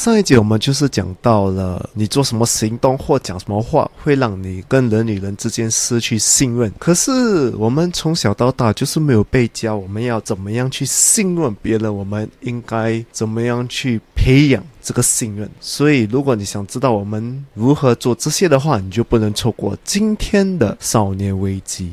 [0.00, 6.72] 上一节我们就是讲到了，你做什么行动或讲什么话，会让你跟人与人之间失去信任。
[6.78, 15.46] 可是我们从小到大就是没有被教我们要怎么样去信任别人，我们应该怎么样去培养这个信任。
[15.60, 21.92] 所以，如果你想知道我们如何做这些的话，你就不能错过今天的少年危机。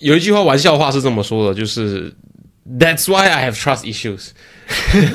[0.00, 2.12] 有一句话玩笑话是这么说的，就是
[2.78, 4.30] That's why I have trust issues。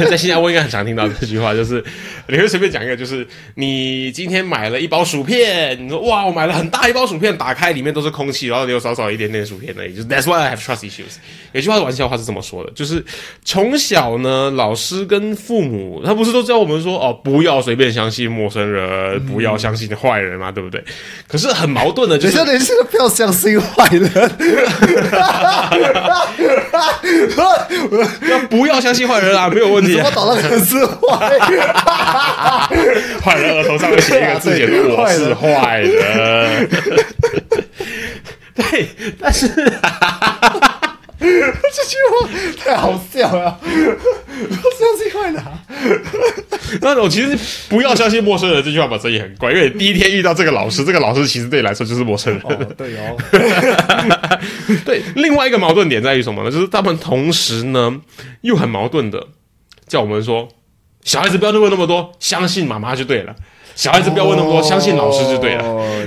[0.09, 1.83] 在新加坡应该很常听到这句话，就是
[2.27, 9.93] 你会随便讲一个，就是你今天买了一包薯片，你说哇，我买了很大一包薯片，打开里面都是空气，然后你有少少一点点薯片而已。
[9.95, 11.15] 就是 That's why I have trust issues。
[11.53, 13.03] 有句话玩笑话是这么说的，就是
[13.43, 20.83] 从小呢，老师跟父母他不是都教我们说哦，不要随便相信陌生人，不要相信坏人嘛，对不对？
[21.27, 24.09] 可是很矛盾的，就是等一下，不要相信坏人，
[28.49, 29.44] 不要相信坏人啊？
[29.49, 29.95] 没有问题。
[29.95, 31.39] 怎么找到人是坏，
[33.23, 36.69] 坏人额头上面写一个字， 写我是坏人。
[38.55, 38.87] 对，
[39.19, 39.47] 但是
[41.17, 43.65] 这句话太好笑了，不
[44.35, 45.41] 相信坏人。
[46.81, 47.37] 那我其实
[47.69, 52.41] 不要相信陌生人这句话本身也很怪，因为第一天遇到这个老师，这个老师其实对你来说就是陌生人。
[52.75, 53.17] 对哦，
[54.83, 55.01] 对。
[55.15, 56.51] 另外一个矛盾点在于什么呢？
[56.51, 57.95] 就是他们同时呢
[58.41, 59.27] 又很矛盾的。
[59.87, 60.49] 叫我们说，
[61.03, 63.35] 小孩子不要问那么多，相信妈妈就对了。
[63.75, 65.63] 小孩子不要问那么多，相信老师就对了。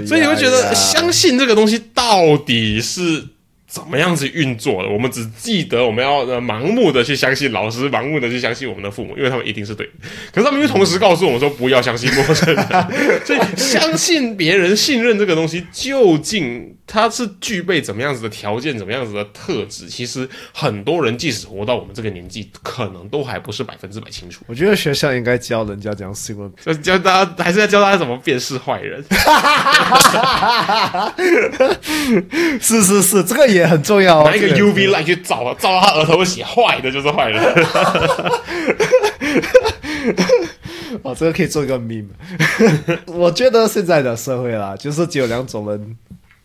[0.07, 3.25] 所以你会觉得，相信这个东西到底是？
[3.69, 4.89] 怎么样子运作的？
[4.89, 9.93] 我们只记得我们要盲目的去相信老师，盲目的去相信我们的父母，因为他们一定是对的。
[10.33, 12.67] 可是他们又同时告诉我们说，不要相信陌生人。
[13.27, 19.87] 所以，相信别人、信任这个东西，究竟它是具备怎么样子的条件、怎么样子的特质？
[19.87, 24.43] 其实很多人即使活到我们这个年纪，可能都还不是百分之百清楚。
[24.47, 26.51] 我觉得学校应该教人家讲新闻，
[26.83, 29.05] 教大家还是要教大家怎么辨识坏人。
[32.61, 33.59] 是是是，这个也。
[33.59, 37.43] 也很重要，拿一个 UV light 去照，照到他额头写坏的，就是坏人。
[41.03, 42.07] 哦，这个可以做一个 meme。
[43.07, 45.97] 我觉得现在的社会啦，就是只有两种人，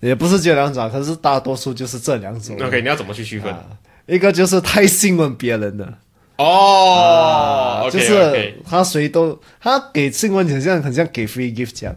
[0.03, 2.57] 也不是只有两种，可是大多数就是这两种。
[2.61, 3.53] OK，你要怎么去区分？
[4.05, 5.97] 一个就是太信任别人了。
[6.35, 11.95] 哦，就是他谁都他给新闻很像很像给 free gift 这样，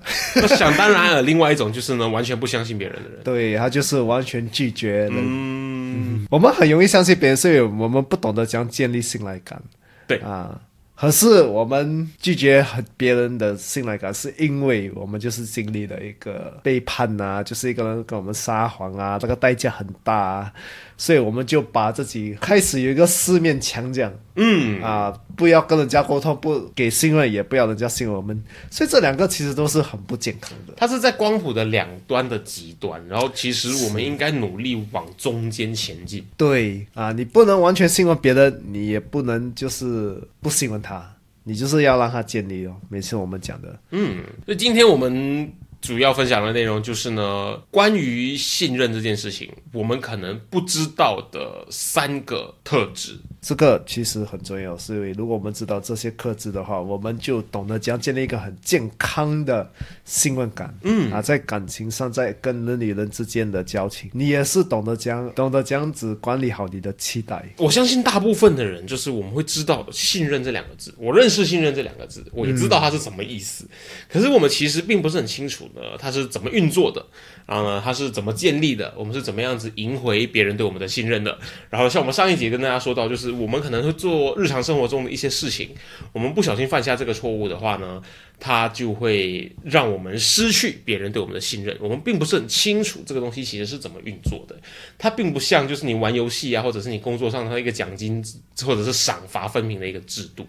[0.57, 1.23] 想当然了。
[1.23, 5.13] 另外一种就是呢，完全不相信别人的人， 对他就是完全拒绝人。
[5.17, 9.61] 嗯，我们很容易相信别人，所以我们不懂得怎样建立信赖感。
[10.07, 10.61] 对啊。
[10.99, 20.53] 可是我们拒绝别人的信赖感，是因为我们就是经历了一个背叛呐，就是一个人跟我们撒谎啊，这个代价很大，啊，
[20.97, 30.75] 所以我们就把自己开始有一个四面墙这样，嗯啊，不要跟人家沟通，不给信任，也不要人家信任我们，所以这两个其实都是很不健康的。
[30.77, 36.25] 它是在光谱的两端的极端，然后其实我们应该努力往中间前进。
[36.37, 40.81] 对啊，你不能完全信任别人，你也不能就是不信任。
[40.83, 41.05] 他，
[41.43, 42.77] 你就是要让他建立哦。
[42.89, 45.51] 每次我们讲的，嗯，所以今天我们
[45.87, 53.17] 主要分享的内容就是呢，关于信任这件事情，我们可能不知道的三个特质。
[53.41, 59.71] 这个其实很重要，是因为如果我们知道这些特质的话，我们就懂得怎样建立一个很健康的
[60.05, 60.77] 信任感。
[60.83, 67.49] 嗯啊，在感情上，在跟人与人之间的交情，你也是懂得将懂得这样子管理好你的期待。
[67.59, 70.93] 我相信大部分的人，就是我们会知道信任这两个字。
[70.99, 73.65] 我认识信任这两个字，我也知道它是什么意思。
[74.09, 77.05] 可是我们其实并不是很清楚呃，它是怎么运作的。
[77.47, 78.93] 然后呢，它是怎么建立的？
[78.97, 81.39] 我们是怎么样子赢回别人对我们的信任的？
[81.71, 85.71] 然后像我们上一节跟大家说到，就是我们可能会做日常生活中的一些事情，
[86.13, 88.03] 我们不小心犯下这个错误的话呢，
[88.41, 91.77] 它就会让我们失去别人对我们的信任。
[91.79, 94.57] 我们并不是很清楚这个东西其实是怎么运作的。
[94.99, 98.25] 它并不像就是你玩游戏啊，或者是你工作上它一个奖金
[98.65, 100.45] 或者是赏罚分明的一个制度。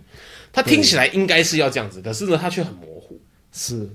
[0.51, 3.21] 它听起来应该是要这样子，可是呢，它却很模糊。
[3.51, 3.88] 是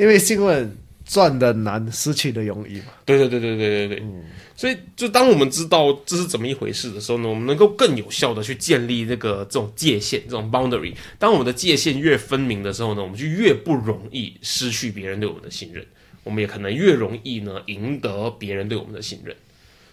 [0.00, 0.76] 因为新闻。
[1.02, 2.84] 赚的难，失去的容易嘛。
[3.04, 4.22] 对对对对对对对，嗯
[4.54, 10.94] 所以就当我们知道这是怎么一回事的时候呢，我们能够更有效的去建立这个这种界限，这种 boundary。
[11.18, 15.84] 当我们的界限越分明的时候呢，我们就越不容易失去别人对我们的信任，
[16.22, 19.34] 我们也可能越容易呢赢得别人对我们的信任。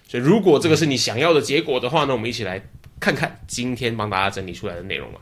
[0.07, 2.63] 所以，如果这个是你想要的结果的话呢，我们一起来
[3.00, 5.21] 看看今天帮大家整理出来的内容吧。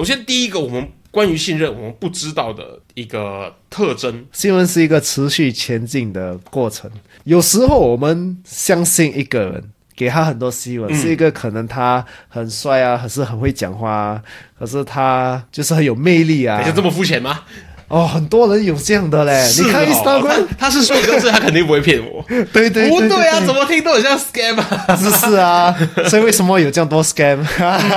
[0.00, 6.90] 首先，第一个，我们关于信任，我们不知道的一个特征，新闻是一个持续前进的过程。
[7.24, 9.62] 有时候我们相信一个人，
[9.94, 14.22] 给他很多新闻，是一个可能他很帅啊，可是很会讲话啊，
[14.58, 16.62] 可是他就是很有魅力啊。
[16.62, 17.40] 就这么肤浅吗？
[17.90, 19.44] 哦，很多人有这样的嘞。
[19.58, 22.24] 你看哦 Instagram，他他是帅哥，所以他肯定不会骗我。
[22.52, 24.96] 对对不对啊，怎么听都很像 scam 啊。
[24.96, 25.74] 是是啊，
[26.08, 27.44] 所以为什么有这样多 scam？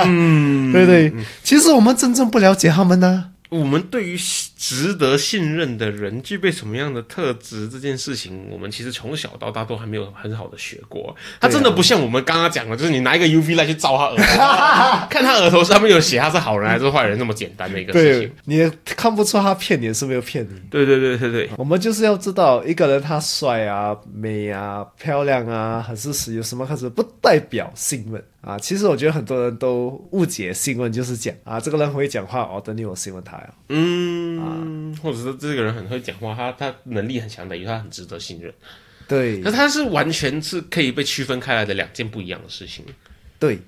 [0.04, 1.12] 嗯， 对对，
[1.44, 3.26] 其实我们真正不了解他们呢、
[3.58, 4.16] 我们对于
[4.56, 11.14] 值得信任的人具备什么样的特质这件事情，我们其实从小到大都还没有很好的学过。
[11.40, 20.60] 他真的不像我们刚刚讲的，就是你拿一个 UV 来去照他额头， 看他额头上面有写他是好人还是坏人那么简单的一个事对情。，你也看不出他骗你是没有骗你。
[20.70, 28.58] 对对对对对，我们就是要知道一个人他帅啊、美啊、漂亮啊，还是是有什么特质，不代表信任啊。
[28.58, 33.54] 其实我觉得很多人都误解信任就是讲啊，这个人很会讲话哦，等你我信任他呀。
[33.68, 38.52] 嗯，或者是这个人很会讲话，他他能力很强，等于他很值得信任。
[39.06, 42.84] 对可他是完全是可以被区分开来的两件不一样的事情。
[43.38, 43.58] 对，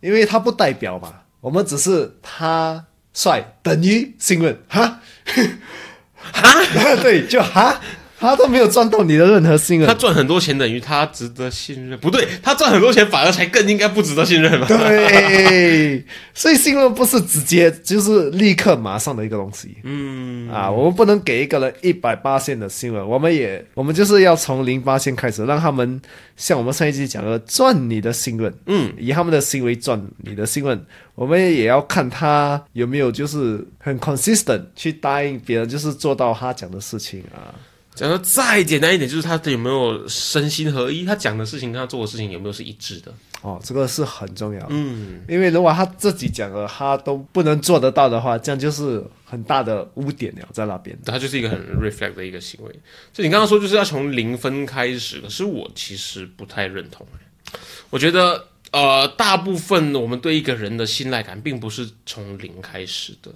[0.00, 5.00] 因为他不代表嘛，我们只是他帅等于信任哈，
[6.14, 7.80] 哈，对，就哈，
[8.18, 9.86] 他都没有赚到你的任何信任。
[9.86, 14.66] 他赚很多钱等于他值得信任，不对，他赚很多钱反而才更应该不值得信任吧？
[14.66, 16.04] 对，
[16.34, 19.76] 所以信任不是直接就是立刻马上的一个东西。
[19.84, 26.00] 嗯，啊，我们不能给一个人一百八线的信任，我们也我们就是要从零八线开始，让他们
[26.36, 30.84] 像我们上一集讲的赚你的信任，嗯，以他们的行为赚你的信任。
[31.14, 37.54] 我们也要看他有没有就是很 consistent 去答应别人，就是做到他讲的事情啊。
[37.98, 43.12] 讲的再简单一点，就是他有没有身心合一，他讲的事情跟他做的事情有没有是一致的？
[43.42, 50.96] 哦，这个是很重要的，嗯，因为如果他自己讲了，他都不能做得到的话，这样就是很大的污点了，在那边。
[51.04, 52.72] 他就是一个很 reflect 的一个行为。
[53.12, 57.06] 就你刚刚说就是要从零分开始，可是我其实不太认同。
[57.90, 63.32] 我觉得呃，大部分我们对一个人的信赖感，并不是从零开始的，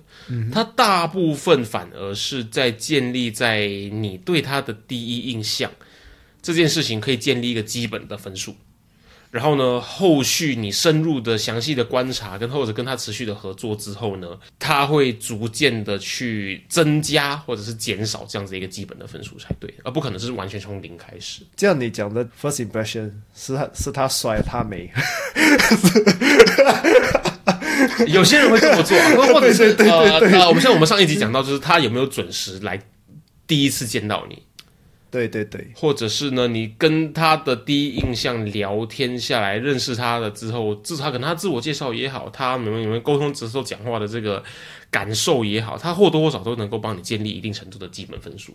[0.53, 5.71] 它大部分反而是在建立在你对他的第一印象。
[6.43, 8.57] 这件事情，可以建立一个基本的分数。
[9.33, 21.41] 然后呢，后续你深入的、详细的观察，跟或者跟他持续的合作之后呢，他会逐渐的去增加或者是减少这样子一个基本的分数才对，而不可能是完全从零开始。
[21.57, 24.91] 这样你讲的 first impression 是他是他帅他没，
[28.09, 32.79] 有些人会这么做、啊，或者是呃呃，我们像我们上一集讲到，就是他有没有准时来
[33.47, 34.43] 第一次见到你，
[35.13, 44.43] 对对对，或者是呢，你跟他的第一印象聊天下来，认识他了之后，至少可能他自我介绍也好，他你们你们沟通时候讲话的这个
[44.91, 48.55] 感受也好，他或多或少都能够帮你建立一定程度的基本分数。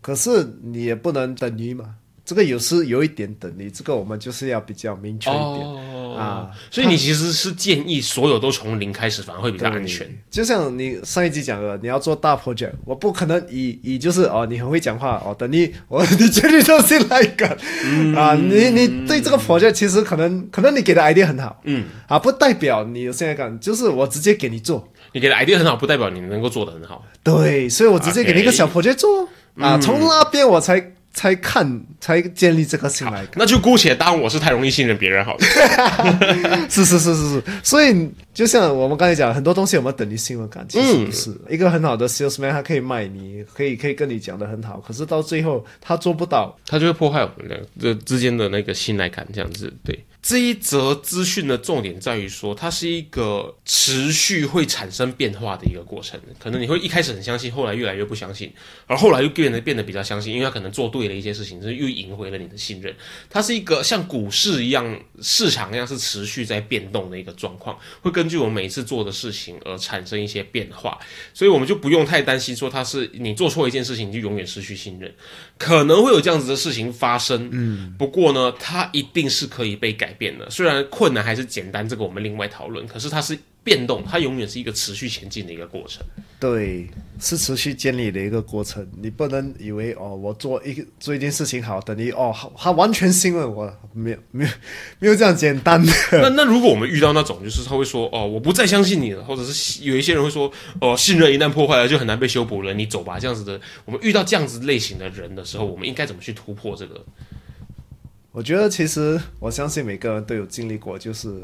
[0.00, 5.80] 可是你也不能等于嘛，这个有时有一点等于，这个我们就是要比较明确一点、哦
[6.16, 6.50] 啊。
[6.70, 10.08] 所以你其实是建议所有都从零开始，反而会比较安全。
[10.30, 24.88] 就像你上一集讲的，你要做大 project，我不可能以以就是哦，你很会讲话哦，等你我你绝对到信赖感、嗯啊，你你对这个 project 其实可能可能你给的 idea 很好，嗯，啊，不代表你有信赖感，就是我直接给你做。
[25.12, 27.04] 你给的 idea 很好，不代表你能够做得很好。
[27.22, 33.36] 对，所以我直接给你一个小 project 做啊，从那边我才才看才建立这个信赖感。
[33.36, 35.40] 那就姑且当我是太容易信任别人好了。
[36.68, 46.54] 是是是是是，所以就像我们刚才讲，很多东西我们等于信任感，其实不是、一个很好的 salesman，他可以卖你，可以可以跟你讲的很好，可是到最后他做不到。
[46.66, 49.98] 他就会破坏我们两这之间的那个信赖感，这样子对。
[50.26, 56.20] 这一则资讯的重点在于说，它是一个持续会产生变化的一个过程。
[56.40, 58.52] 可能你会一开始很相信，后来越来越不相信，
[58.88, 62.92] 而后来又变得变得比较相信，因为他可能做对了一些事情，就是又赢回了你的信任。
[63.30, 70.98] 它是一个像股市一样，市场一样是持续在变动的一个状况，会根据我们每次做的事情而产生一些变化。
[71.32, 75.14] 所以我们就不用太担心说它是你做错一件事情你就永远失去信任，
[75.56, 77.48] 可能会有这样子的事情发生。
[77.52, 80.15] 嗯，不过呢，它一定是可以被改。
[80.18, 82.86] 变了，虽然困难还是简单，这个我们另外讨论。
[82.86, 86.04] 可是它是变动，它永远是一个持续前进的一个过程。
[86.38, 88.86] 对，是持续建立的一个过程。
[89.00, 94.50] 你不能以为哦，我做一个做一件事情好，等于哦，他完全信任我，没有没有
[94.98, 95.92] 没有这样简单的。
[96.12, 103.60] 那 那如果我们遇到那种，就是他会说哦，我不再相信你了，或者是有一些人会说哦，信任一旦破坏了，就很难被修补了，你走吧，这样子的。
[103.84, 107.04] 我们遇到这样子类型的人的时候，我们应该怎么去突破这个？
[108.36, 111.40] 我觉得其实我相信每个人都有经历过，就是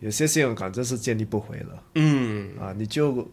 [0.00, 1.82] 有些信任感真是建立不回了。
[1.94, 3.30] 嗯，啊，你就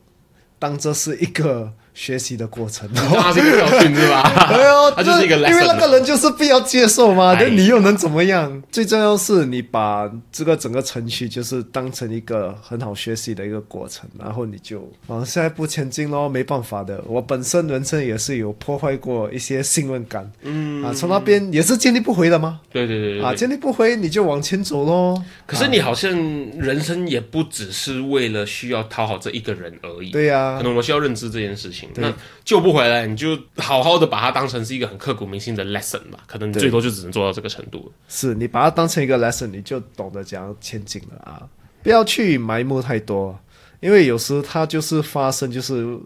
[0.59, 1.73] 当这是一个。
[1.99, 4.23] 学习的过程，他是一个教训，是吧？
[4.47, 7.35] 对哦， 他就是一个，因为那个人就是必要接受嘛。
[7.37, 8.63] 那你又能怎么样？
[8.71, 16.29] 最重要是你把这个整个程序就是当成一个很好学习的一个过程，然后你就往下一步前进咯。
[16.29, 22.61] 没办法的，我本身人生也是有破坏过一些信任感，嗯啊，从那边也是建立不回的吗？
[22.71, 25.21] 对对对啊，建立不回你就往前走咯。
[25.45, 26.11] 可是你好像
[26.57, 30.11] 人生也不只是为了需要讨好这一个人而已。
[30.11, 31.88] 对呀，可能我们需要认知这件事情。
[31.95, 36.19] 那救不回来，你就好好的把它当成是一个很刻骨铭心的 lesson 吧。
[36.27, 37.91] 可能你最多就只能做到这个程度。
[38.07, 41.47] 是你把它当成一个 lesson，你就懂得怎样前进了啊！
[41.81, 43.39] 不要去埋没太多，
[43.79, 45.97] 因为有时它就是发生，就是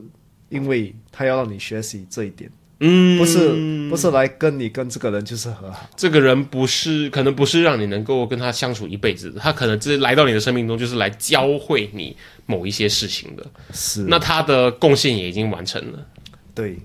[0.49, 2.49] 因为它要让你学习这一点。
[2.85, 5.89] 嗯，不是不是来跟你跟这个人就是和好。
[5.95, 12.13] 这个人不是可能不是让你能够跟他相处一辈子，他可能只是来到你的生命中，就是来教会你
[12.45, 13.45] 某一些事情的。
[13.71, 16.05] 是，那他的贡献也已经完成了。
[16.53, 16.77] 对，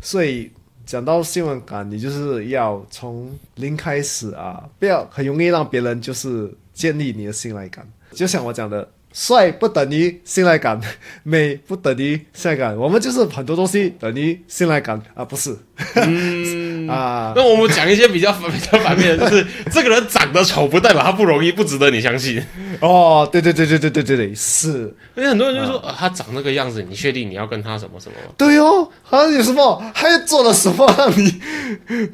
[0.00, 0.52] 所以
[0.86, 7.84] 讲到信任感，你就是要从零开始啊，不要很容易让别人就是建立你的信赖感。
[8.12, 8.88] 就像我讲的。
[9.16, 10.78] 帅不等于信赖感，
[11.22, 15.56] 美不等于信赖感，我们就是很多东西等于信赖感啊，不是？
[15.94, 22.42] 嗯 啊，那我们讲一些比较比较反面的，就是这个人长得丑不代表他不容易，不值得你相信。
[22.80, 24.92] 哦，对对对对对对对对，是。
[25.16, 28.16] 因为很多人就说他长那个样子，你确定你要跟他什么什么？
[28.36, 29.80] 对哦，他有什么？
[29.94, 31.40] 他又做了什么让你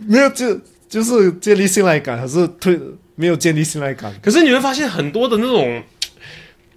[0.07, 2.79] 没有就就是建立信赖感，还是推
[3.15, 4.13] 没有建立信赖感？
[4.23, 5.83] 可是你会发现很多的那种。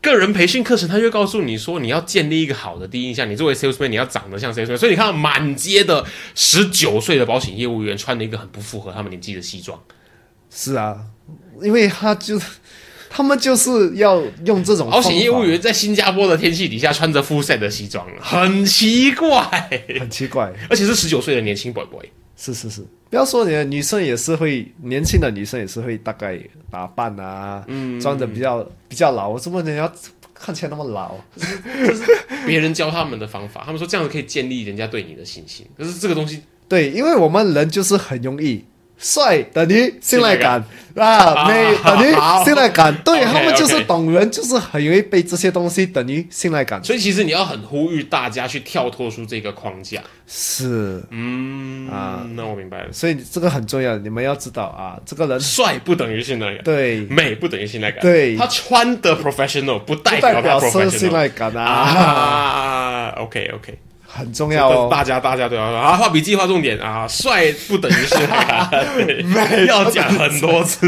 [0.04, 3.28] 个人培训课程，他就告诉你说，你要建立一个好的第一印象。
[3.28, 4.78] 你作为 salesman，你要长得像 salesman。
[4.78, 6.06] 所以你看到，满街的
[6.36, 9.82] 十九岁的保险业务员穿了一个很不符合他们年纪的西装。
[10.50, 11.06] 是啊，
[11.62, 12.38] 因为他就
[13.16, 19.48] 他们就是要用这种保险业务员在新加坡的天气底下穿着 full set 的西装，很奇怪，
[20.00, 22.04] 很奇怪，而且是十九岁的年轻 boy boy。
[22.36, 26.40] 是是是，不要说你女生也是会年轻的女生也是会大概
[26.72, 29.30] 打扮啊，嗯，装的比较比较老。
[29.30, 29.94] 我怎么你要
[30.34, 31.12] 看起来那么老？
[31.38, 32.04] 就是
[32.48, 35.64] 别人教他们的方法，他们说这样子可以建立人家对你的信心。
[35.78, 38.66] 可是这个东西，对，因为我们人就是很容易。
[39.04, 40.64] 帅等于信赖感
[40.96, 46.82] 啊，美等于信赖感，对他们就是懂人，就是很容易被这些东西等于信赖感。
[46.82, 50.02] 所以其实你要很呼吁大家去跳脱出这个框架。
[50.26, 52.94] 是，嗯啊，那我明白了。
[52.94, 63.10] 所以这个很重要，你们要知道啊，这个人帅不等于信赖感，对，美不等于信赖感，对，他穿的 professional 不代表是信赖感啊。
[63.18, 63.78] OK OK。
[64.16, 68.70] 很重要哦，大家大家都要说啊，画笔记画重点啊，帅不等于帅啊，
[69.68, 70.88] 要讲很多次，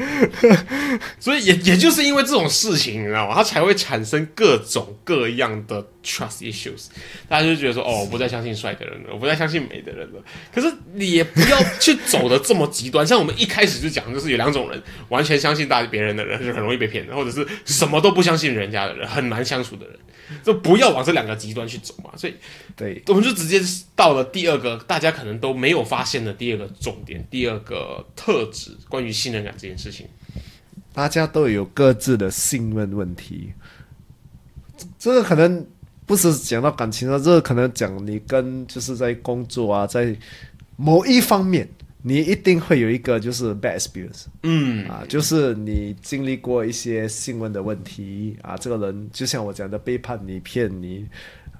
[1.20, 3.34] 所以也也就是因为这种事情，你知道吗？
[3.34, 6.86] 他才会产生各种各样的 trust issues，
[7.28, 10.22] 大家就觉得说，哦，我不再相信帅的人了，我不再相信美的人了。
[10.54, 19.96] 可是你也不要去走的这么极端， 像我们一开始就讲，就是有两种人，完全相信大别人的人就很容易被骗的，或者是什么都不相信人家的人，很难相处的人。
[20.42, 22.34] 就不要往这两个极端去走嘛，所以，
[22.76, 23.60] 对，我们就直接
[23.96, 30.06] 到了第二个大家可能都没有发现的第二个重点，第二个特质，关于信任感这件事情，
[30.94, 33.52] 大家都有各自的信任问题，
[35.00, 35.66] 这个可能
[36.06, 40.16] 不是讲到感情上，这个可能讲你跟就是在工作啊，在
[40.76, 41.68] 某一方面。
[42.04, 44.84] 你一定会有一个就是 bad experience，嗯。
[44.88, 51.06] 啊，就是你经历过一些信任的问题啊，这个人就像我讲的背叛你、骗你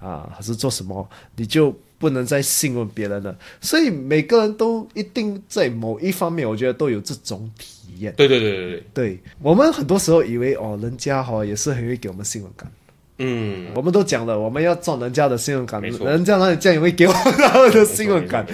[0.02, 3.34] 啊，还是做什么，你就不能再信任别人了。
[3.60, 8.12] 所以每个人都一定在某一方面，我觉得都有这种体验。
[8.16, 12.70] 对对对对对，对我们很多时候以为哦，人家哈、也是很会给我们信任感。
[13.18, 18.44] 嗯，我们都讲了，我们要赚人家的信任感，人家哪里这样也会给我们他们的信任感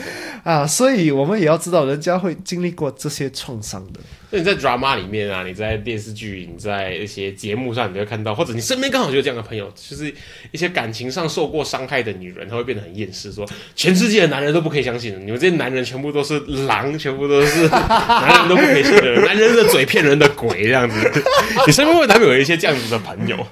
[0.43, 4.01] 啊，所以我们也要知道，人家会经历过这些创伤的。
[4.31, 10.13] 那你在 drama 里面啊，你在电视剧，你在一些节目上，你都会看到，或者你身边刚好就有这样的朋友，就是
[10.53, 20.97] 一些感情上受过伤害的女人，她会变得很厌世，说全世界的男人都不可以相信，你们这些男人全部都是狼，全部都是 男人都不可以信任，男人的嘴 骗人的鬼这样子。
[21.67, 23.47] 你身边会难免有一些这样子的朋友，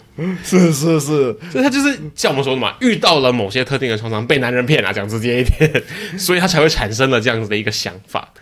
[0.45, 5.83] 是是是，所以他就是像我们说的嘛，遇到了某些特定的创伤，被男人骗啊，讲直接一点，
[6.19, 8.33] 所以他才会产生了这样子的一个想法。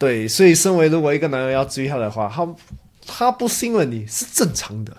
[0.00, 2.48] 对，所以身为如果一个男人要追她的话，他
[3.06, 4.96] 他不信任你是正常的。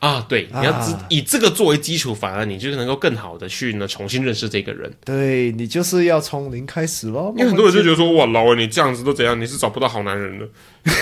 [0.00, 4.92] 啊，对，你要知啊以这个作为基础，反而你就是能够更好的去呢重新认识这个人。
[5.02, 7.32] 对你就是要从零开始咯。
[7.38, 9.40] 因为很多人就觉得说，哇，老魏你这样子都怎样？
[9.40, 10.46] 你是找不到好男人的。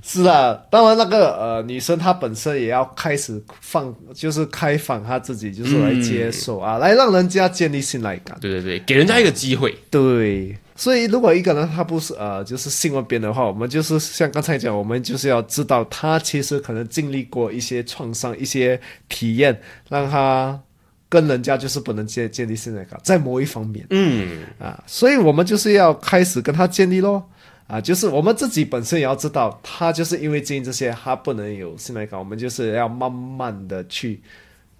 [0.00, 8.36] 是啊，当然那个呃女生她本身也要开始放，就是开放她自己，就是来接受、啊，来让人家建立信赖感。
[8.40, 9.74] 对对对，给人家一个机会。
[9.90, 20.60] 对，所以如果一个人他不是呃，就是信任别人的话，我们就是像刚才讲，我们就是要知道他其实可能经历过一些创伤、一些体验，让他
[21.08, 27.30] 跟人家就是不能建建立信赖感，在某一方面嗯，啊，所以我们就是要开始跟他建立咯。
[27.66, 34.20] 啊，就是我们自己本身也要知道，他就是因为经历这些，他不能有信赖感，我们就是要慢慢的去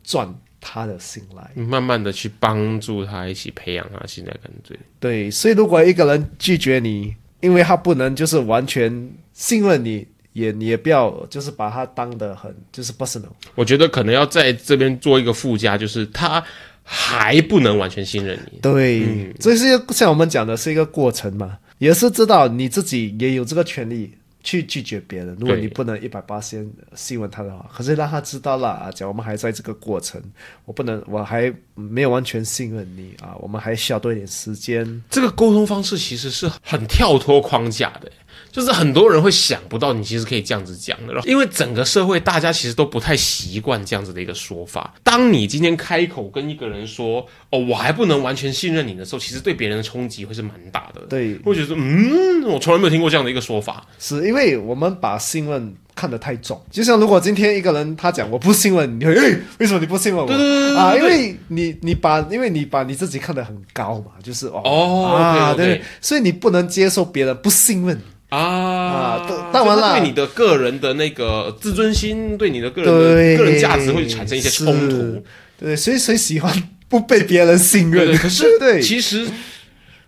[0.02, 0.28] 赚
[0.66, 1.62] 他的信赖。
[1.62, 4.50] 慢慢的去帮助他，一起培养他信赖感。
[4.66, 13.28] 对，对，所以如果一个人拒绝你，因为他不能就是完全信任你，也你也不要就是把他当的很就是 personal。
[13.54, 16.42] 我觉得可能要在这边做一个附加，就是他
[16.83, 18.59] 还不能完全信任你。
[18.61, 24.11] 对，这是像我们讲的是一个过程嘛，也是知道你自己也有这个权利
[24.44, 25.36] 去拒绝别人。
[25.40, 30.22] 如果你不能一百八先信任他的话，可是让他知道了啊，讲我们还在这个过程，
[30.66, 35.02] 我不能，我还没有完全信任你啊，我们还需要多一点时间。
[35.11, 38.12] 这个沟通方式其实是很跳脱框架的，
[38.51, 44.94] 就是很多人会想不到你其实可以这样子讲的，因为整个社会大家其实都不太习惯这样子的一个说法。
[45.03, 51.01] 当你今天开口跟一个人说“哦，我还不能完全信任你”的时候，其实对别人的冲击会是蛮大的。
[51.09, 53.87] 对，会觉得嗯，我从来没有听过这样的一个说法。
[53.99, 60.26] 是因为我们把信任看得太重，就像如果今天一个人他讲我不信任你，会诶为什么你不信任我？
[60.26, 68.02] 对对对对啊，因为你你把因为你把你自己看得很高嘛，就是哦哦对，所以你不能接受别人不信任你。
[68.30, 75.22] 啊啊当当然了对你的个人的那个自尊心，对你的个人的，个人价值会产生一些冲突。。
[75.61, 76.52] 对，所以谁喜欢
[76.88, 78.07] 不被别人信任？
[78.07, 79.24] 对对，可是 对，其实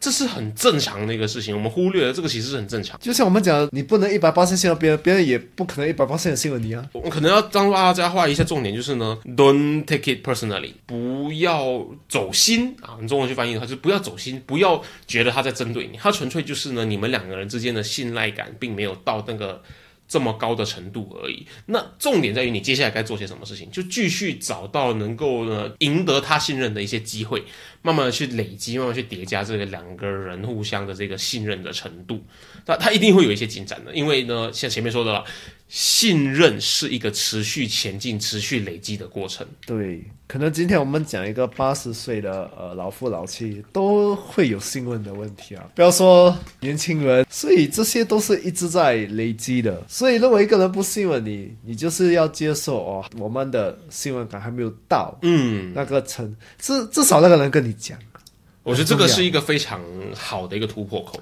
[0.07, 2.97] 这是很正常的一个事情，我们忽略了这个其实是很正常。
[3.01, 6.89] 就像我们讲，你不能一百八十信任别人，别人也不可能一百八十信任你啊。
[6.93, 12.97] 我可能要帮大家画一下重点，就是呢，don't take it personally，不要走心啊。
[13.01, 19.61] 你中文去翻译的话，就是不要走心，不要觉得他在针对你，他纯粹就是呢，你们两个人之间的信赖感并没有到那个
[20.07, 21.45] 这么高的程度而已。
[21.67, 27.43] 那重点在于你接下来该做些什么事情，就继续找到能够呢赢得他信任的一些机会，
[27.87, 32.21] 慢慢的去累积，慢慢去叠加这个两个人互相的这个信任的程度。
[32.67, 35.25] 那他一定会有一些进展的，因为呢，像前面说的了，
[35.69, 39.47] 信任是一个持续前进、持续累积的过程。
[39.65, 49.81] 对，可能今天我们讲一个八十岁的呃老夫老妻都会有信任的问题啊，不要说年轻人，所以这些都是一直在累积的。
[49.87, 57.99] 所以如果一个人不信任你，你就是要接受哦，我们的信任感还没有到嗯，那个层，至至少那个人跟你讲。
[58.63, 59.81] 我觉得这个是一个非常
[60.15, 61.21] 好的一个突破口。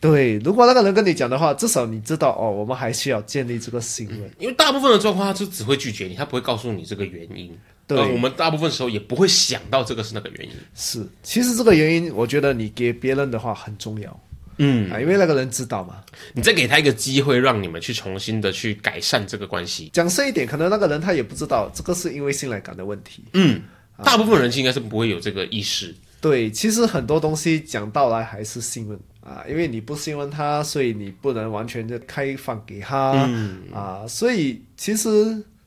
[0.00, 4.30] 对，如果那个人跟你讲的话，至少你知道哦，我们还需要建立这个信任。
[4.38, 7.56] 因为大部分的状况，他就只会拒绝你，他不会告诉你这个原因。
[7.86, 10.52] 对呃我们大部分时候也不会想到这个是那个原因。
[10.74, 14.20] 是，其实这个原因，我觉得你给别人的话很重要
[14.58, 16.02] 嗯，啊，因为那个人知道嘛。
[16.32, 19.90] 你再给他一个机会，让你们去重新的去改善这个关系。
[19.92, 23.24] 讲深一点，可能那个人他也不知道这个是因为信赖感的问题。
[23.32, 23.60] 嗯，
[24.04, 25.94] 大部分人应该是不会有这个意识。
[26.20, 33.26] 对，其实很多东西讲到来还是信任啊，因为你不信任他，所以你不能完全的开放给他、
[33.72, 35.08] 啊，所以其实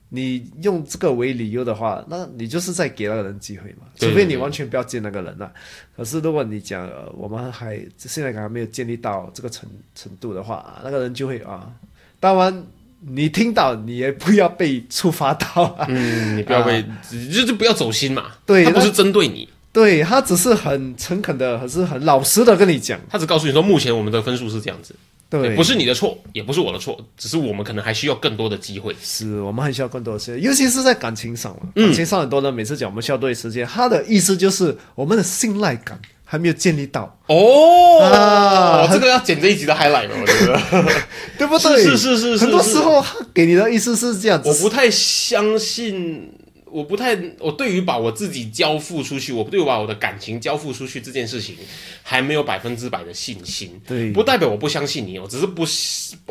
[0.09, 5.51] 你用这个为理由的话，那你就是在给那个人机会嘛，除非你完全不要见那个人了、
[5.97, 11.73] 可是如果你讲、呃、我们还信赖感还没有建立到这个程程度的话，啊那个人就会啊，
[12.19, 12.63] 当然
[13.07, 15.85] 你听到你也不要被触发到啊。
[15.89, 18.25] 嗯，你不要被，就是不要走心嘛。
[18.45, 22.99] 对他不是针对你，对他只是很诚恳的，还是很老实的跟你讲。
[23.09, 24.95] 他只告诉你说，目前我们的分数是这样子，
[25.29, 28.95] 对，不是你的错，也不是我的错，只是我们可能还需要更多的机会。
[29.01, 31.69] 是我们还需要更多的时间，尤其是在感情上嘛。
[31.75, 35.99] 嗯感情上很多人每次讲我们需要多一时间，他的意思就是我们的信赖感
[36.33, 40.91] 还没有建立到，哦，啊这个要剪这一集的 highlight 了，我觉得。
[41.37, 41.83] 对不对？
[41.83, 44.49] 是是是很多时候他给你的意思是这样子。
[44.49, 46.27] 我不太相信，
[46.65, 51.55] 我不太，我对于把我自己交付出去，我对于把我的感情交付出去这件事情，
[52.01, 53.79] 还没有百分之百的信心。
[53.85, 55.63] 对不代表我不相信你，我只是不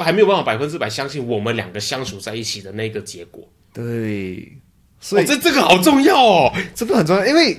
[0.03, 3.49] 还没有办法百分之百相信我们两个相处在一起的那个结果。
[3.73, 4.53] 对，
[5.01, 6.53] 所以、哦、这这个好重要哦。
[6.75, 7.57] 这个很重要，因为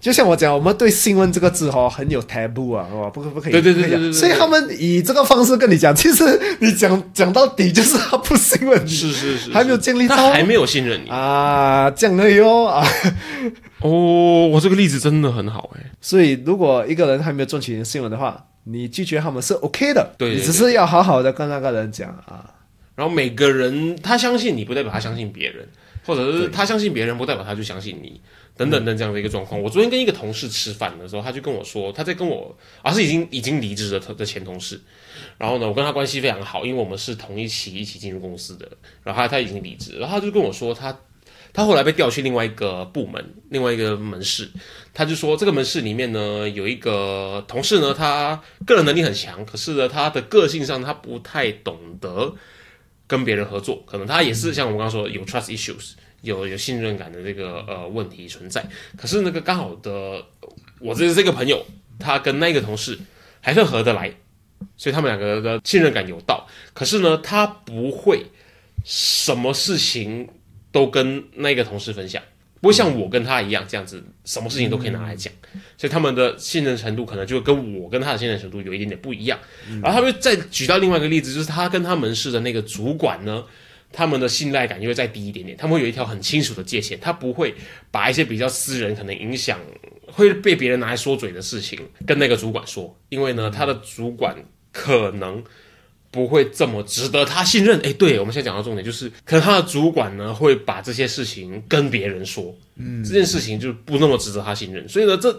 [0.00, 12.82] 就像我讲，我们对“新闻”这个字哦很有 taboo 啊，哦，不可不可以，对对对所以他们以这个方式跟你讲，其实你讲讲到底就是他不信任你，是是是，还没有建立到他还没有信任你啊，这样的哟啊。
[13.80, 14.48] 哦。
[14.50, 15.90] 我这个例子真的很好哎。
[16.00, 22.44] 所以，如果一个人还没有赚取你的新闻的话，你拒绝他们是 OK 的，对对你只是要好好的跟那个人讲啊。
[22.96, 25.68] 然后每个人他相信你，不代表他相信别人，
[26.04, 28.20] 或者是他相信别人，不代表他就相信你，
[28.60, 29.58] 等等等这样的一个状况。
[29.58, 34.78] 我昨天跟一个同事吃饭的时候，他就跟我说，他在跟我，啊是已经已经离职的的前同事，
[35.38, 38.68] 然后呢，我跟他关系非常好，因为我们是同一期一起进入公司的，
[39.02, 40.94] 然后他他已经离职，然后他就跟我说他。
[41.52, 44.48] 他后来被调去另外一个部门，另外一个门市。
[44.94, 52.32] 他就说，这个门市里面呢，有一个同事呢，他个人能力很强，可是呢，他的个性上他不太懂得
[53.08, 58.64] 跟别人合作，可能他也是像我们刚刚说有 trust issues，有有信任感的这个呃问题存在。
[58.96, 60.24] 可是那个刚好的，
[60.78, 61.64] 我这这个朋友，
[61.98, 62.98] 他跟那个同事
[63.40, 64.12] 还算合得来，
[64.76, 66.46] 所以他们两个的信任感有到。
[66.72, 68.24] 可是呢，他不会
[68.84, 70.28] 什么事情
[70.70, 72.22] 都跟那个同事分享。
[72.62, 75.32] 不会像我跟他一样这样子，什么事情都可以拿来讲，
[75.78, 79.38] 所以他们的信任程度可能就跟我跟他的信任程度有一点点不一样。
[79.82, 83.42] 然后他们再举到另外一个例子，就是他跟他门市的那个主管呢，
[83.92, 87.54] 他们的信赖感就会再低一点点，他们会有一条很清楚的界限，他不会
[87.90, 89.58] 把一些比较私人、可能影响
[90.06, 94.36] 会被别人拿来说嘴的事情跟那个主管说，因为呢，他的主管
[94.72, 95.42] 可能。
[96.12, 97.78] 不会这么值得他信任。
[97.84, 104.88] 哎，对，我们现在讲到重点，就是可能他的主管呢会把这些事情跟别人说，嗯，这件事情就不那么值得他信任。
[104.88, 105.32] 所以呢，这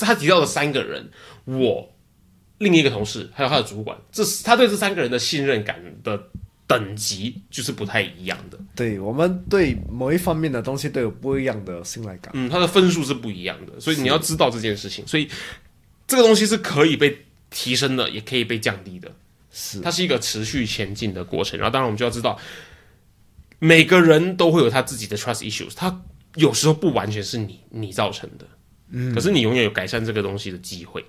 [0.00, 1.08] 他提到的三个人，
[1.46, 1.90] 我
[2.58, 6.22] 另一个同事还有他的主管，这他对这三个人的信任感的
[6.72, 8.58] 等级就是不太一样的。
[8.74, 12.32] 对我们对某一方面的东西都有不一样的信赖感。
[12.34, 15.06] 嗯，它的分数是不一样的，所以你要知道这件事情。
[15.06, 15.28] 所以
[16.06, 19.12] 这个东西是可以被提升的，也可以被降低的。
[19.50, 21.58] 是它是一个持续前进的过程。
[21.58, 22.38] 然后，当然我们就要知道，
[23.58, 26.02] 每个人都会有他自己的 trust issues，他
[26.36, 28.46] 有时候不完全是你你造成的，
[28.90, 31.04] 嗯，可是你永远有改善这个东西的机会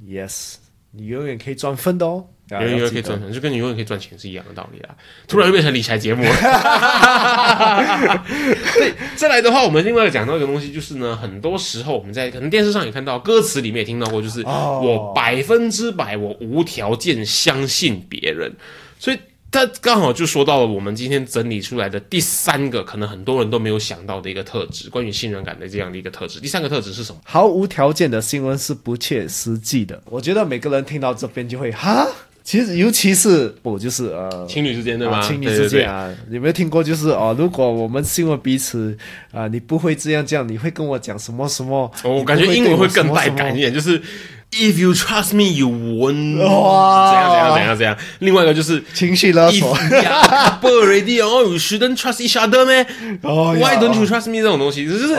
[0.00, 0.54] ，Yes，
[0.92, 4.94] 你永远可以赚分的哦，永远可以赚钱，就跟你永远可以赚钱是一样的道理啊。
[5.26, 6.30] 突然又变成理财节目了。
[8.74, 18.52] 对，再来的话，我们另外讲到一个东西，就是呢，很多时候我们在可能电视上也看到，歌词里面也听到过，就是哦我百分之百，我无条件相信别人，
[18.98, 19.18] 所以。
[19.54, 26.40] 他刚好就说到了我们今天整理出来的第三个，可能很多人都没有想到的一个特质，关于信任感的这样的一个特质。
[26.40, 27.20] 第三个特质是什么？
[27.24, 30.02] 毫无条件的新闻是不切实际的。
[30.06, 32.04] 我觉得每个人听到这边就会哈，
[32.44, 34.46] 其实尤其是不就是呃。
[34.46, 35.16] 情侣之间对吗？
[35.18, 36.84] 啊，情侣之间，啊，有没有听过？
[36.84, 38.94] 就是哦，如果我们信任彼此
[39.32, 41.90] 啊，你不会这样这样，你会跟我讲什么什么？
[42.04, 43.98] 我感觉英文会更带感一点，就是
[44.52, 47.96] If you trust me, you won't 哇怎样怎样怎样怎样。
[48.20, 49.74] 另外一个就是情绪勒索。
[49.74, 52.86] couple already, oh, you shouldn't trust each other, man.
[53.22, 54.36] 哦 Why don't you trust me？
[54.36, 55.16] 这种东西，就是。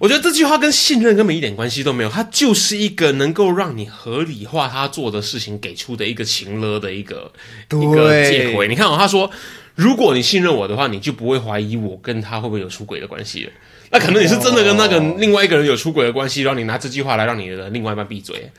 [0.00, 7.30] 我觉得这句话跟信任根本一点关系都没有，它就是一个能够让你合理化他做的事情给出的一个情勒的一个
[7.68, 8.64] 一个借口。
[8.64, 9.30] 你看哦，他说，
[9.74, 13.52] 如果你信任我的话，你就不会怀疑我跟他会不会有出轨的关系了。
[13.90, 18.50] 那可能你是真的跟那个另外一个人有出轨的关系，然后你拿这句话来让你的另外一半闭嘴。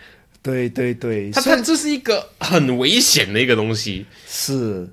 [0.44, 4.06] 对对对，他他这是一个很危险的一个东西。
[4.28, 4.88] 是，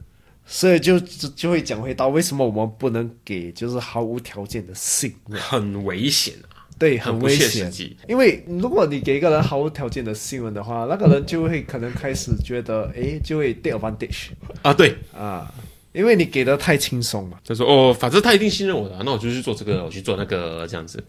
[0.51, 7.71] 所以就就就会讲回到为什么我们不能给就是毫无条件的信任，很危险啊，对，很危险。
[8.09, 14.29] 因为如果你给一个人毫无条件的信任的话，那个人就会可能开始觉得，诶，就会 take advantage
[14.63, 15.53] 啊，对，啊，
[15.93, 17.39] 因为你给的太轻松嘛。
[17.47, 21.05] 他说哦，反正他一定信任我的啊、那我就去做这个，我去做那个，这样子。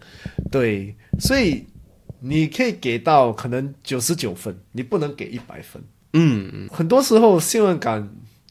[0.50, 1.64] 对，所以
[2.20, 5.82] 你可以给到可能九十九分，你不能给一百分。
[6.12, 8.10] 嗯，很多时候信任感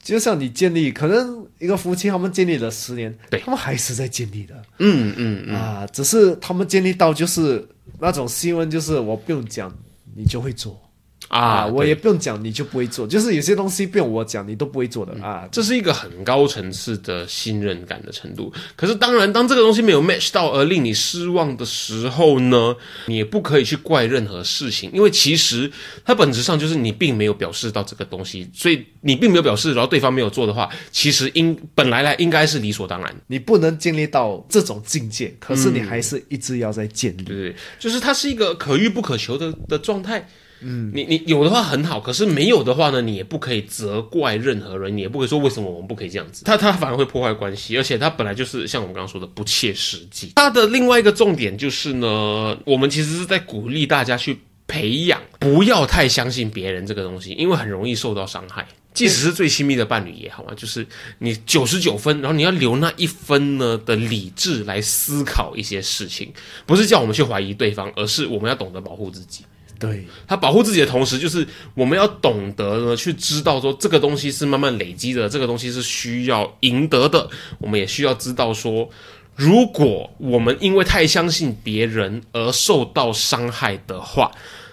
[0.10, 3.40] 就像你建立，可能一个夫妻他们建立了十年，对。
[3.42, 7.64] 他们还是在建立的、嗯嗯嗯，啊，只是他们建立到就是
[8.00, 9.72] 那种新闻，就是我不用讲
[10.16, 10.82] 你就会做
[11.30, 15.48] 啊，我也不用讲你就不会做，就是有些东西不用我讲你都不会做的、啊。
[15.52, 18.52] 这是一个很高层次的信任感的程度。
[18.76, 25.72] 可是，当然，当这个东西没有 match 到而令你失望的时候呢，你也不可以去怪任何事情，因为其实
[26.04, 33.16] 它本质上就是你并没有表示到这个东西，所以你并没有表示，然后对方没有做的话，其实应本来来应该是理所当然。
[33.28, 37.24] 你不能建立到这种境界，可是你还是一直要在建立。
[37.24, 40.28] 对对，对就是它是一个可遇不可求的的状态。
[40.62, 46.44] 嗯，你你有的话很好，可是没有的话呢，你也不可以责怪任何人，你也不可以说为什么我们不可以这样子。
[46.44, 50.34] 他他反而会破坏关系，而且他本来就是像我们刚刚说的不切实际。
[50.36, 58.68] 他的另外一个重点就是呢，我们其实是在鼓励大家去培养，不要太相信别人这个东西，因为很容易受到伤害。
[58.92, 60.86] 即使是最亲密的伴侣也好啊，就是
[61.20, 66.34] 你九十九分，然后你要留那一分呢的理智来思考一些事情，
[66.66, 69.46] 不是叫我们去怀疑对方，而是我们要懂得保护自己。
[69.80, 77.30] 对，他保护自己的同时，就是我们要懂得呢，去知道说这个东西是慢慢累积的，这个东西是需要赢得的。
[77.60, 78.90] 我们也需要知道说，
[79.36, 84.30] 如果我们因为太相信别人而受到伤害的话，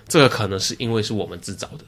[0.08, 1.84] 这个可能是因为是我们自找的。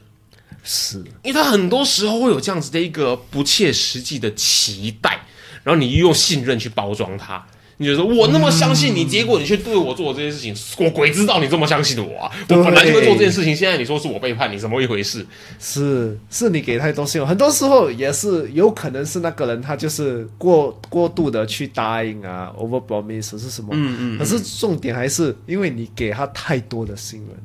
[0.63, 5.25] 是因为他很多时候会有这样子的一个不切实际的期待，
[5.63, 7.45] 然后你又用信任去包装它。
[7.81, 10.53] 你就说我那么相信你，结果你却对我做这些事情，
[10.85, 12.31] 我鬼知道你这么相信我啊！
[12.49, 15.25] 我本来就会做这件事情，现在你说是我背叛你，怎么一回事？
[15.57, 23.69] 是是，你给太多信用，很多时候也是有可能是那个人他就是过过度的去答应啊，over promise 是什么？
[23.71, 24.17] 嗯嗯。
[24.17, 27.37] 可是重点还是因为你给他太多的信任。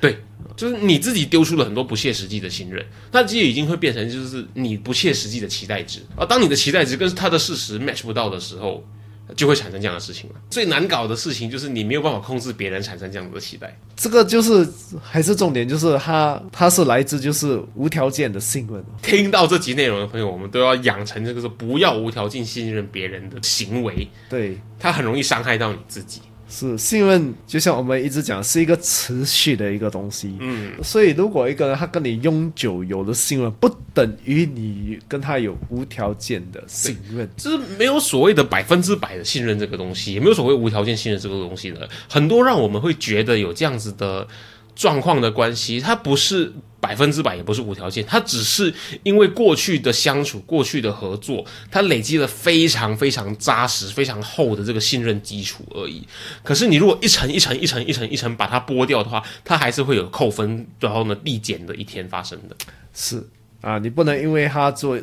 [0.00, 0.16] 对，
[0.56, 5.98] 就是你自己丢出了很多不切实际的信任，那其实已经会变成就是你不切实际的期待值。
[6.14, 8.84] 而当你的期待值跟他的事实 match 不到的时候，
[9.34, 10.36] 就会产生这样的事情了。
[10.50, 13.76] 最难搞的事情就是你没有办法控制别人产生这样子的期待。
[13.96, 14.66] 这个就是
[15.02, 18.84] 还是重点，就是他他是来自就是无条件的信任。
[19.02, 26.20] 听到这集内容的朋友，我们都要养成这个是不要无条件信任别人的行为，对，它很容易伤害到你自己。
[26.52, 30.36] 是信任，就像我们一直讲，是一个持续的一个东西。
[30.38, 37.26] 嗯，所以如果一个人他跟你永久有了信任，不等于你跟他有无条件的信任。
[37.38, 41.88] 就是没有所谓的百分之百的信任这个东西，也没有所谓无条件信任这个东西的。
[42.06, 44.28] 很多让我们会觉得有这样子的
[44.74, 56.06] 状况的关系，它不是百分之百，也不是无条件，它只是因为过去的相处、过去的合作，它累积了非常非常扎实、非常厚的这个信任基础而已。
[56.42, 62.56] 可是你如果一层一层、一层一层、一层把它剥掉的话，它还是会有扣分，然后呢递减的一天发生的。
[62.92, 63.24] 是
[63.60, 64.98] 啊，你不能因为他做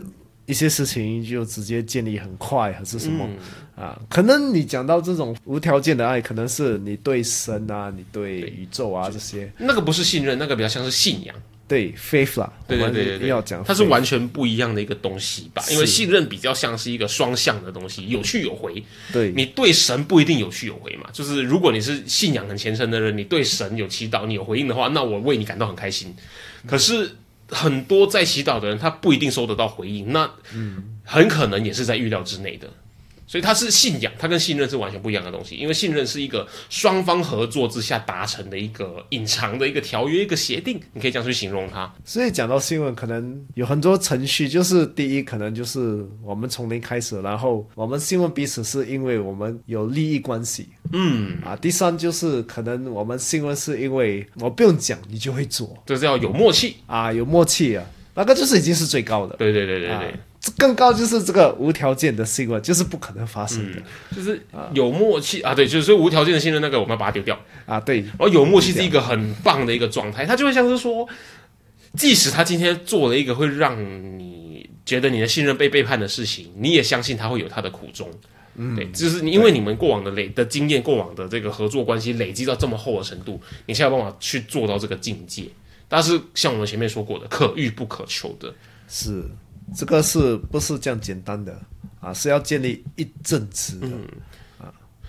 [0.50, 3.30] 一些事情就直接建立很快还是什么、
[3.76, 3.96] 啊？
[4.10, 11.36] 可能你讲到这种无条件的爱，可能是你对神啊，你对宇宙啊这些，那个不是信任，那个比较像是信仰。
[11.68, 15.64] 对 faith 啦，对对对对对，要讲它是完全不一样的一个东西吧？
[15.70, 18.84] 因为信任比较像是一个双向的东西，有去有回。
[19.14, 26.12] 对你对神不一定有去有回嘛，就是如果你是信仰很虔诚的人，你对神有祈祷，你有回应的话，那我为你感到很开心。
[26.66, 27.12] 可是
[27.50, 30.30] 很多在祈祷的人，他不一定收得到回应，那
[31.04, 32.70] 很可能也是在预料之内的。
[33.30, 35.56] 所以它是信仰，它跟信任是完全不一样的东西。
[35.56, 41.94] 因为信任是一个双方合作之下达成的一个隐藏的一个条约、一个协定，你可以这样去形容它。
[42.04, 56.78] 所以讲到新闻，可能有很多程序，就是第一，可能就是我们从零开始，然后我们新闻彼此是因为我们有利益关系，嗯啊，第三就是可能我们新闻是因为我不用讲你就会做这是要有默契。
[56.88, 60.16] 啊，有默契啊，那个就是已经是最高的，对对对对对。
[60.58, 63.82] 更高就是这个无条件的信任，就是不可能发生的、
[64.16, 64.42] 就是
[64.74, 67.40] 有默契啊，对，就是所以无条件的信任那个，我们要把它丢掉。
[67.66, 71.08] 啊，对，然后有默契是一个很棒的一个状态，它就会像是说，
[71.96, 73.78] 即使他今天做了一个会让
[74.18, 78.10] 你觉得你的信任被背叛的事情，你也相信他会有他的苦衷。
[78.56, 85.46] 嗯，对，就是因为你们过往的累的经验，过往的这个合作关系累积到这么厚的程度，你才有办法去做到这个境界。
[85.88, 88.54] 但是像我们前面说过的，可遇不可求的。
[88.92, 89.24] 是
[89.76, 91.60] 这个是不是这样简单的
[92.00, 92.14] 啊？
[92.14, 93.88] 是要建立一阵子的，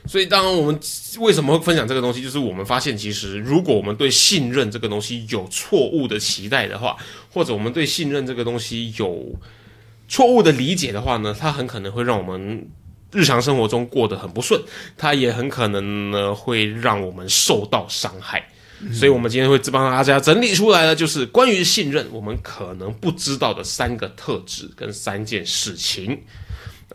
[0.07, 0.81] 所以，当然我们
[1.19, 6.97] 为什么会分享这个东西，就是我们发现，其实如果我们对信任这个东西有错误的期待的话，
[7.33, 9.39] 或者我们对信任这个东西有
[10.09, 12.67] 错误的理解的话呢，它很可能会让我们
[13.13, 14.61] 日常生活中过得很不顺，
[14.97, 18.49] 它也很可能呢会让我们受到伤害。
[18.93, 26.19] 所以我们今天会帮大家整理出来的，就是关于信任我们可能不知道的三个特质跟三件事情。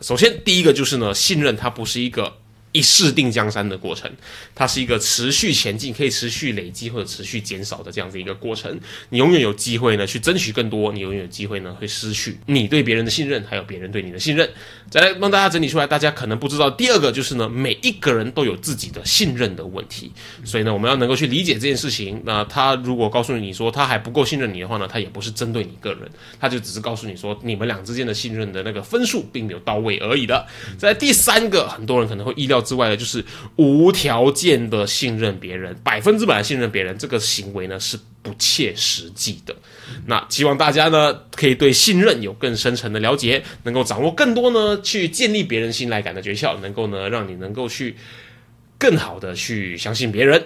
[0.02, 2.34] 首先，第一个就是呢，信任它不是一个。
[2.75, 4.11] 一试定江山的过程，
[4.53, 8.77] 它是一个持续前进、可以持续累积或者持续减少的这样子一个过程。
[9.11, 14.49] 你永远有机会呢去争取更多，你永远有机会呢会失去你对别人的信任，还有别人对你的信任。
[14.91, 20.11] 再来帮大家整理出来，大家可能不知道第二个就是呢，每一个人都有自己的信任的问题，
[20.43, 22.21] 所以呢，我们要能够去理解这件事情。
[22.25, 26.01] 那他如果告诉你说他还不够信任你的话呢，他也不是针对你个人，
[26.41, 30.45] 他就只是告诉你说你们俩之间的信任的那个分数并没有到位而已的。
[30.77, 32.64] 在第三个，很多人可能会意料。
[32.65, 33.23] 之外呢，就是
[33.56, 39.56] 无条件的信任别人，百分之百的信任别人，这个行为呢是不切实际的。
[40.08, 47.95] 那希望大家呢可以对信任有更深层的了解，能够掌握更多呢去建立别人信赖感的诀窍，能够呢让你能够去
[48.78, 50.43] 更好的去相信别人。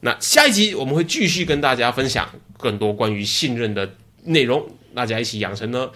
[0.00, 2.28] 那下一集我们会继续跟大家分享
[2.58, 3.88] 更多关于信任的
[4.24, 5.88] 内容，大家一起养成呢。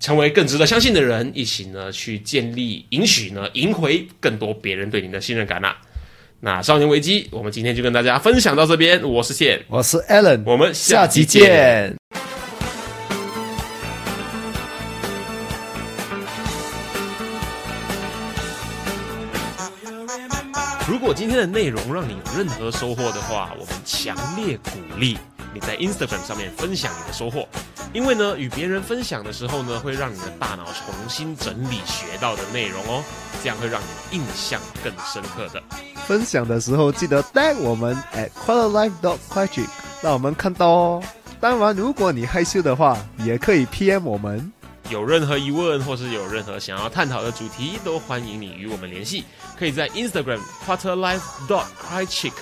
[0.00, 5.74] 成为更值得相信的人，一起呢去建立、允许呢赢回更多别人对你的信任感呐。
[6.40, 9.02] 那少年危机，我们今天就跟大家分享到这边。
[9.02, 11.94] 我是谢，我是 Allen，我们下集见。
[20.86, 25.16] 如果今天的内容让你有任何收获的话，我们强烈鼓励
[25.54, 27.48] 你在 Instagram 上面分享你的收获。
[27.94, 33.04] 因为呢，与别人分享的时候呢，会让你的大脑重新整理学到的内容哦，
[33.40, 35.62] 这样会让你印象更深刻的。
[36.06, 39.68] 分享的时候记得 tag 我们 at quarterlife dot quick，
[40.02, 41.02] 让我们看到哦。
[41.40, 44.52] 当然，如果你害羞的话，也可以 PM 我们。
[44.90, 49.24] 有任何疑问或是有任何想要探讨的主题，都欢迎你与我们联系。
[49.56, 52.32] 可以在 Instagram quarterlife dot quick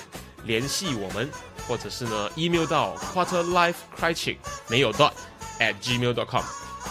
[0.45, 1.29] 联系我们，
[1.67, 4.37] 或者是呢 email 到 quarterlife quick
[4.67, 5.11] 没有 dot。
[5.59, 6.43] At gmail.com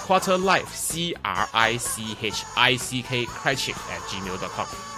[0.06, 4.91] quarter life c r i c h i c k crichick at gmail.com